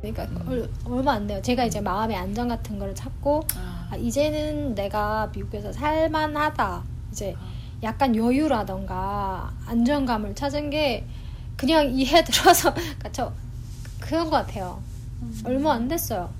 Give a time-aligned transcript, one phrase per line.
[0.00, 1.40] 그러니까 얼, 얼마 안 돼요.
[1.42, 6.82] 제가 이제 마음의 안정 같은 거를 찾고 아, 아, 이제는 내가 미국에서 살만하다.
[7.10, 7.58] 이제 아.
[7.82, 11.06] 약간 여유라던가 안정감을 찾은 게
[11.56, 13.32] 그냥 이해 들어서 그러니까 저
[14.00, 14.82] 그런 것 같아요.
[15.22, 15.42] 음.
[15.44, 16.30] 얼마 안 됐어요.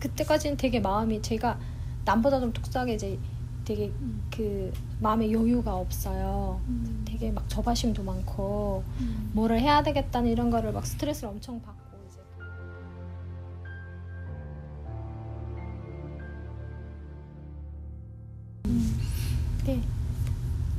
[0.00, 1.58] 그때까지는 되게 마음이 제가
[2.04, 3.18] 남보다 좀 독하게 이제
[3.64, 4.22] 되게 음.
[4.30, 6.60] 그 마음의 여유가 없어요.
[6.68, 7.04] 음.
[7.06, 9.30] 되게 막 저바심도 많고 음.
[9.32, 11.85] 뭐를 해야 되겠다는 이런 거를 막 스트레스를 엄청 받고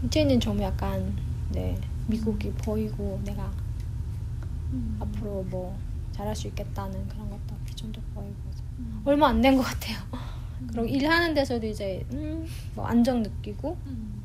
[0.08, 1.14] 이제는 좀 약간
[1.52, 3.52] 네 미국이 보이고 내가
[4.72, 4.98] 음.
[5.02, 5.78] 앞으로 뭐
[6.14, 8.34] 잘할 수 있겠다는 그런 것도 비전도 보이고
[8.80, 9.02] 음.
[9.06, 9.98] 얼마 안 된 것 같아요.
[10.68, 14.22] 그리고 일하는 데서도 이제 음, 뭐 안정 느끼고 음.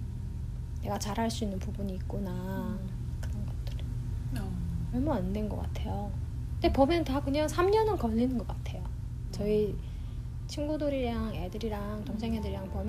[0.83, 2.79] 내가 잘할 수 있는 부분이 있구나
[3.21, 4.51] 그런 것들 어.
[4.95, 6.11] 얼마 안 된 것 같아요.
[6.61, 8.85] 근데 보면 다 그냥 3년은 걸리는 것 같아요.
[9.33, 9.75] 저희
[10.47, 12.85] 친구들이랑 애들이랑 동생 애들이랑 보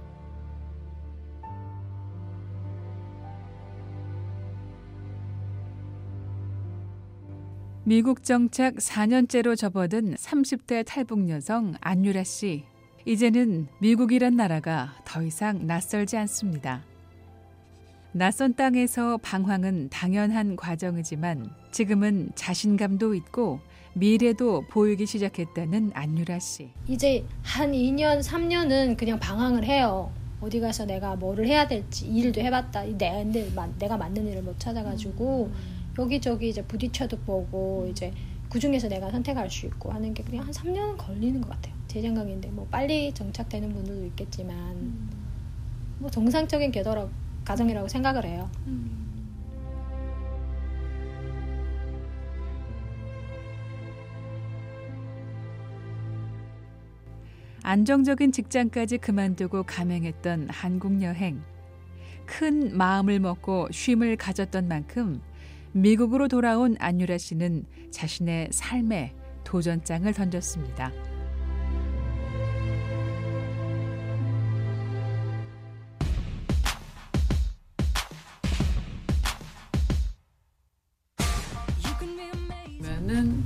[7.86, 12.64] 미국 정착 4년째로 접어든 30대 탈북 여성 안유라 씨.
[13.06, 16.84] 이제는 미국이란 나라가 더 이상 낯설지 않습니다.
[18.14, 23.60] 낯선 땅에서 방황은 당연한 과정이지만 지금은 자신감도 있고
[23.96, 26.70] 미래도 보이기 시작했다는 안유라 씨.
[26.88, 30.12] 이제 한 2년, 3년은 그냥 방황을 해요.
[30.40, 32.84] 어디 가서 내가 뭐를 해야 될지 일도 해봤다.
[32.98, 35.52] 내, 근데 마- 내가 맞는 일을 못 찾아가지고
[35.98, 38.12] 여기저기 이제 부딪혀도 보고 이제
[38.50, 41.74] 그 중에서 내가 선택할 수 있고 하는 게 그냥 한 3년은 걸리는 것 같아요.
[41.88, 45.10] 제 생각인데 뭐 빨리 정착되는 분들도 있겠지만 음.
[46.00, 47.08] 뭐 정상적인 궤도라
[47.46, 48.50] 가정이라고 생각을 해요.
[48.68, 49.04] 음.
[57.66, 61.42] 안정적인 직장까지 그만두고 감행했던 한국 여행.
[62.26, 65.22] 큰 마음을 먹고 쉼을 가졌던 만큼
[65.74, 69.14] 미국으로 돌아온 안유라 씨는 자신의 삶에
[69.44, 70.92] 도전장을 던졌습니다.
[82.80, 83.44] 그러면은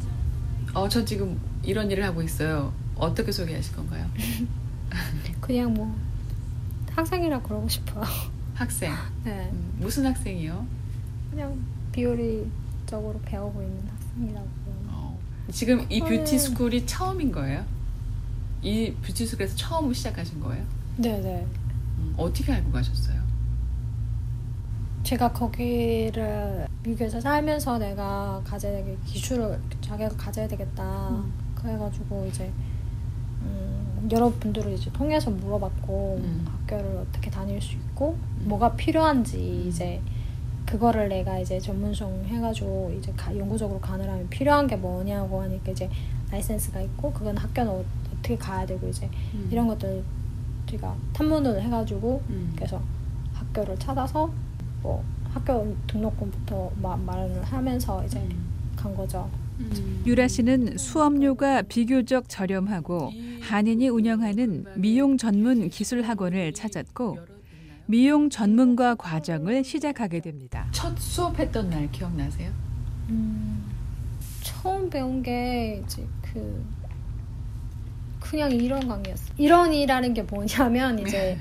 [0.74, 2.74] 어 저 지금 이런 일을 하고 있어요.
[2.96, 4.06] 어떻게 소개하실 건가요?
[5.42, 5.94] 그냥 뭐
[6.92, 8.04] 학생이라 그러고 싶어요.
[8.54, 8.94] 학생.
[9.24, 10.66] 네, 음, 무슨 학생이요?
[11.32, 11.60] 그냥
[11.98, 14.48] 비율리적으로 배우고 있는 학생이라고.
[14.90, 15.20] 어,
[15.52, 17.66] 지금 이 beauty school이 처음인 거예요?
[18.62, 20.64] 이 beauty school에서 처음 시작하신 거예요?
[20.98, 21.48] 네, 네.
[21.98, 23.18] 음, 어떻게 알고 가셨어요?
[25.02, 31.10] 제가 거기를 미국에서 살면서 내가 가져야 되게 기술을 자기가 가져야 되겠다.
[31.10, 31.34] 음.
[31.56, 32.52] 그래가지고 이제
[33.42, 36.46] 음, 여러분들을 이제 통해서 물어봤고 음.
[36.48, 38.50] 학교를 어떻게 다닐 수 있고 음.
[38.50, 39.68] 뭐가 필요한지 음.
[39.68, 40.00] 이제
[40.68, 45.90] 그거를 내가 이제 전문성 해가지고 이제 가, 연구적으로 가느라면 필요한 게 뭐냐고 하니까 이제
[46.30, 47.84] 라이센스가 있고 그건 학교는 어,
[48.14, 49.48] 어떻게 가야 되고 이제 음.
[49.50, 50.04] 이런 것들
[50.70, 52.52] 제가 탐문을 해가지고 음.
[52.54, 52.82] 그래서
[53.34, 54.30] 학교를 찾아서
[54.84, 58.74] 뭐 학교 등록금부터 마, 마련을 하면서 이제 음.
[58.76, 59.30] 간 거죠.
[59.60, 60.04] 음.
[60.06, 63.12] 유라 씨는 수업료가 비교적 저렴하고
[63.42, 67.37] 한인이 운영하는 미용 전문 기술 학원을 찾았고
[67.90, 70.68] 미용 전문가 과정을 시작하게 됩니다.
[70.72, 72.52] 첫 수업했던 날 기억나세요?
[73.08, 73.64] 음,
[74.42, 76.66] 처음 배운 게 이제 그
[78.20, 79.34] 그냥 이론 강의였어.
[79.38, 81.38] 이론이라는 게 뭐냐면 이제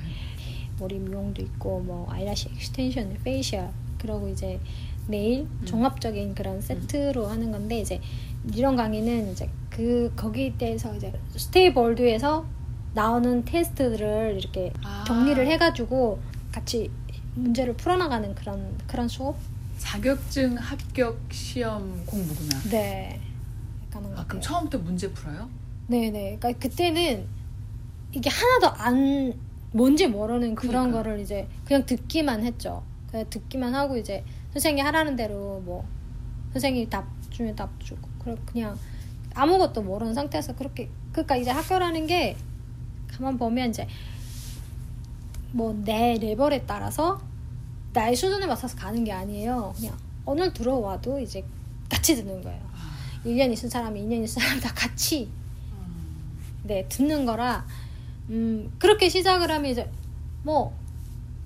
[0.78, 3.68] 머리 미용도 있고 뭐 eyelash extension, facial
[3.98, 4.60] 그리고 이제
[5.08, 8.00] 네일 종합적인 그런 세트로 하는 건데 이제
[8.54, 12.46] 이런 강의는 이제 그 거기 때에서 이제 스테이볼드에서
[12.94, 15.04] 나오는 테스트들을 이렇게 아.
[15.06, 16.20] 정리를 해가지고
[16.56, 16.90] 같이
[17.34, 19.36] 문제를 풀어나가는 그런 그런 수업.
[19.78, 22.58] 자격증 합격 시험 공부구나.
[22.70, 23.20] 네.
[23.86, 24.24] 약간 것 아.
[24.26, 25.50] 그럼 처음부터 문제 풀어요?
[25.88, 26.38] 네네.
[26.40, 27.26] 그러니까 그때는
[28.12, 29.34] 이게 하나도 안
[29.72, 31.02] 뭔지 모르는 그런 그러니까.
[31.02, 32.82] 거를 이제 그냥 듣기만 했죠.
[33.10, 34.24] 그냥 듣기만 하고 이제
[34.54, 35.86] 선생님이 하라는 대로 뭐
[36.54, 38.78] 선생님이 답 주면 답 주고 그래 그냥
[39.34, 42.34] 아무것도 모르는 상태에서 그렇게 그러니까 이제 학교라는 게
[43.08, 43.86] 가만 보면 이제
[45.56, 47.20] 뭐 내 레벨에 따라서
[47.92, 49.72] 나의 수준에 맞춰서 가는 게 아니에요.
[49.76, 51.42] 그냥 오늘 들어와도 이제
[51.88, 52.60] 같이 듣는 거예요.
[53.24, 55.28] 1년 있은 사람이 2년 있은 사람 다 같이
[56.62, 57.64] 네 듣는 거라
[58.28, 59.90] 음 그렇게 시작을 하면 이제
[60.42, 60.76] 뭐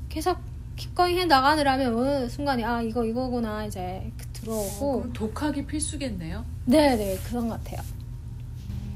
[0.08, 0.38] 계속
[0.76, 6.44] 기꺼이 해 나가느라면 어느 순간에 아 이거 이거구나 이제 그 어, 들어오고 그럼 독학이 필수겠네요.
[6.66, 7.80] 네네 그런 것 같아요.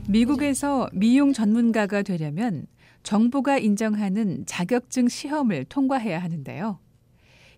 [0.08, 2.66] 미국에서 미용 전문가가 되려면
[3.04, 6.80] 정부가 인정하는 자격증 시험을 통과해야 하는데요.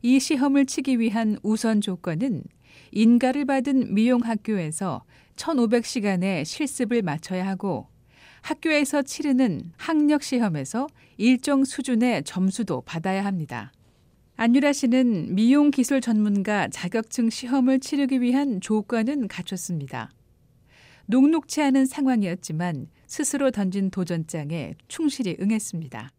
[0.02, 2.42] 이 시험을 치기 위한 우선 조건은
[2.92, 5.04] 인가를 받은 미용 학교에서
[5.36, 7.86] 1,500시간의 실습을 마쳐야 하고
[8.42, 13.72] 학교에서 치르는 학력 시험에서 일정 수준의 점수도 받아야 합니다.
[14.36, 20.10] 안유라 씨는 미용 기술 전문가 자격증 시험을 치르기 위한 조건은 갖췄습니다.
[21.06, 26.10] 녹록치 않은 상황이었지만 스스로 던진 도전장에 충실히 응했습니다.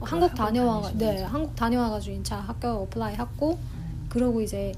[0.00, 3.58] 한국 다녀와 네 한국 다녀와가지고 인차 학교 apply 했고
[4.10, 4.72] 그러고 이제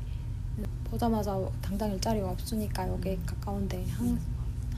[0.84, 4.19] 보자마자 당장 일자리가 없으니까 여기 가까운데 한,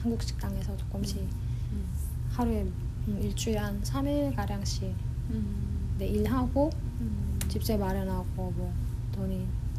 [0.01, 1.85] 한국 식당에서 조금씩 음.
[2.31, 4.83] 하루에 음, 일주일에 한 3일 가량씩
[5.29, 5.95] 음.
[5.99, 7.39] 네, 일하고 음.
[7.47, 8.73] 집세 마련하고 뭐
[9.13, 9.35] 돈이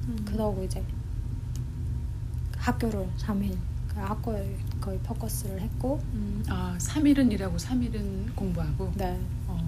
[0.09, 0.25] 음.
[0.25, 0.83] 그러고 이제
[2.57, 6.43] 학교를 3일 그 학교에 거의 포커스를 했고 음.
[6.49, 9.19] 아 3일은 일하고 3일은 공부하고 네,
[9.49, 9.59] 어.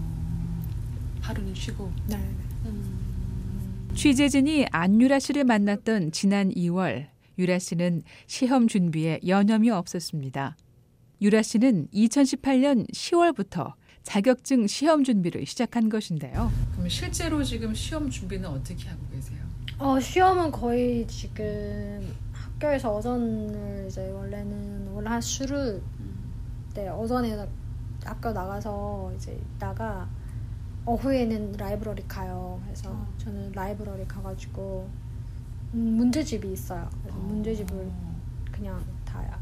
[1.21, 2.17] 하루는 쉬고 네.
[2.65, 3.93] 음.
[3.95, 7.07] 취재진이 안유라 씨를 만났던 지난 2월
[7.39, 10.57] 유라 씨는 시험 준비에 여념이 없었습니다.
[11.21, 16.53] 유라 씨는 2018년 10월부터 자격증 시험 준비를 시작한 것인데요.
[16.73, 19.39] 그럼 실제로 지금 시험 준비는 어떻게 하고 계세요?
[19.79, 22.15] 어, 시험은 거의 지금
[22.59, 26.15] 학교에서 오전을 이제 원래는 원래 수를 음.
[26.75, 27.47] 네, 오전에
[28.05, 30.09] 학교 나가서 이제 있다가
[30.87, 32.61] 오후에는 library 가요.
[32.65, 33.07] 그래서 어.
[33.19, 34.89] 저는 library 가가지고
[35.75, 36.89] 음, 문제집이 있어요.
[37.03, 38.15] 그래서 문제집을 어.
[38.53, 39.39] 그냥 다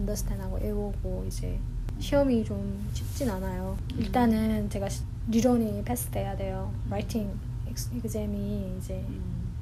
[0.00, 1.58] understand하고 외우고 이제
[1.98, 3.76] 시험이 좀 쉽진 않아요.
[3.96, 6.72] 일단은 제가 시- 이론이 패스돼야 돼요.
[6.90, 7.32] writing
[7.68, 9.52] exam이 이제 음.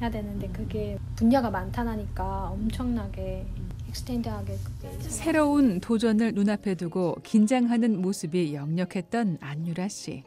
[0.00, 3.46] 해야 되는데 그게 분야가 많다니까 엄청나게
[3.88, 4.58] extend하게.
[5.02, 10.24] 새로운 도전을 눈앞에 두고 긴장하는 모습이 역력했던 안유라 씨.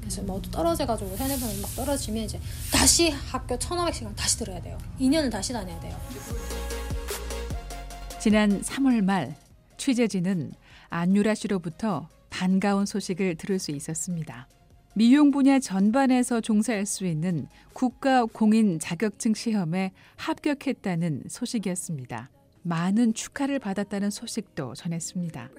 [0.00, 2.40] 그래서 뭐 떨어져가지고 세네 번을 막 떨어지면 이제
[2.72, 4.78] 다시 학교 1500시간 다시 들어야 돼요.
[4.98, 5.94] 2년을 다시 다녀야 돼요.
[8.18, 9.36] 지난 3월 말
[9.76, 10.52] 취재진은
[10.88, 14.48] 안유라 씨로부터 반가운 소식을 들을 수 있었습니다.
[14.94, 22.28] 미용 분야 전반에서 종사할 수 있는 국가 공인 자격증 시험에 합격했다는 소식이었습니다.
[22.62, 25.50] 많은 축하를 받았다는 소식도 전했습니다.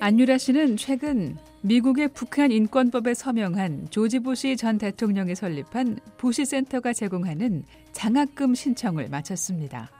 [0.00, 7.64] 안유라 씨는 최근 미국의 북한 인권법에 서명한 조지 부시 전 대통령이 설립한 부시 센터가 제공하는
[7.92, 9.90] 장학금 신청을 마쳤습니다.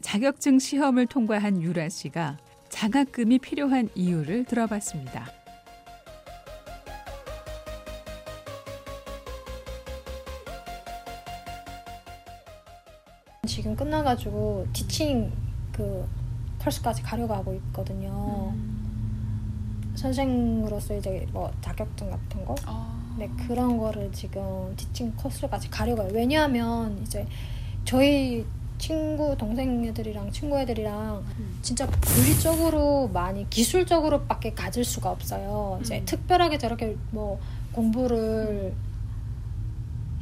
[0.00, 5.26] 자격증 시험을 통과한 유라 씨가 장학금이 필요한 이유를 들어봤습니다.
[13.46, 15.32] 지금 끝나가지고 티칭
[15.72, 16.06] 그
[16.60, 18.54] 컬스까지 가려고 하고 있거든요.
[19.94, 22.98] 선생으로서 이제 뭐 자격증 같은 거 어.
[23.18, 26.10] 네 그런 거를 지금 티칭 코스까지 가려고 해요.
[26.14, 27.26] 왜냐하면 이제
[27.84, 28.46] 저희
[28.78, 31.58] 친구 동생 애들이랑 친구 애들이랑 음.
[31.62, 35.78] 진짜 물리적으로 많이 기술적으로밖에 가질 수가 없어요.
[35.82, 36.04] 이제 음.
[36.04, 37.38] 특별하게 저렇게 뭐
[37.72, 38.72] 공부를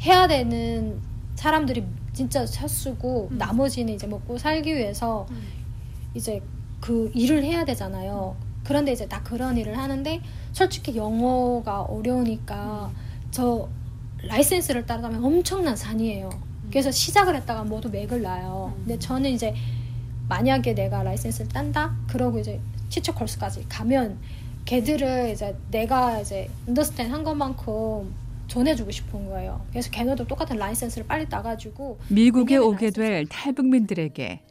[0.00, 1.00] 해야 되는
[1.34, 3.38] 사람들이 진짜 샷수고 음.
[3.38, 5.42] 나머지는 이제 먹고 살기 위해서 음.
[6.14, 6.42] 이제
[6.80, 8.36] 그 일을 해야 되잖아요.
[8.64, 10.20] 그런데 이제 다 그런 일을 하는데
[10.52, 12.90] 솔직히 영어가 어려우니까
[13.30, 13.68] 저
[14.22, 16.30] 라이센스를 따르면 엄청난 산이에요.
[16.70, 18.74] 그래서 시작을 했다가 모두 맥을 놔요.
[18.78, 19.54] 근데 저는 이제
[20.28, 21.96] 만약에 내가 라이센스를 딴다?
[22.08, 24.18] 그러고 이제 티처 콜스까지 가면
[24.64, 28.12] 걔들을 이제 내가 이제 언더스탠 한 것만큼
[28.48, 29.64] 전해주고 싶은 거예요.
[29.70, 34.42] 그래서 걔네도 똑같은 라이센스를 빨리 따가지고 미국에 오게 될 탈북민들에게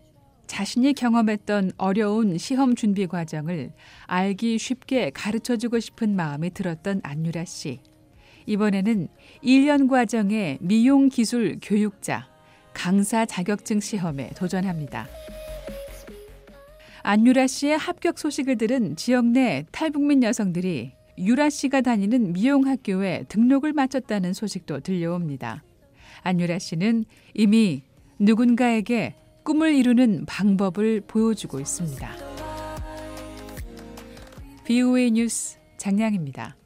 [0.48, 3.72] 자신이 경험했던 어려운 시험 준비 과정을
[4.06, 7.80] 알기 쉽게 가르쳐 주고 싶은 마음이 들었던 안유라 씨.
[8.46, 9.08] 이번에는
[9.44, 12.28] 1년 과정의 미용 기술 교육자
[12.74, 15.08] 강사 자격증 시험에 도전합니다.
[17.04, 23.74] 안유라 씨의 합격 소식을 들은 지역 내 탈북민 여성들이 유라 씨가 다니는 미용 학교에 등록을
[23.74, 25.64] 마쳤다는 소식도 들려옵니다.
[26.24, 27.84] 안유라 씨는 이미
[28.20, 32.10] 누군가에게 꿈을 이루는 방법을 보여주고 있습니다.
[34.66, 36.58] BOA 뉴스 장량입니다.